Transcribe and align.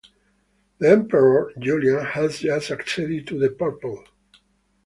The 0.79 0.89
Emperor 0.89 1.53
Julian 1.59 2.03
had 2.03 2.31
just 2.31 2.71
acceded 2.71 3.27
to 3.27 3.37
the 3.37 3.51
purple. 3.51 4.03